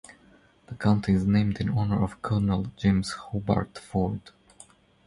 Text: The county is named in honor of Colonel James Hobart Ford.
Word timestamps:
The 0.65 0.73
county 0.73 1.13
is 1.13 1.27
named 1.27 1.61
in 1.61 1.69
honor 1.69 2.03
of 2.03 2.23
Colonel 2.23 2.71
James 2.75 3.11
Hobart 3.11 3.77
Ford. 3.77 4.31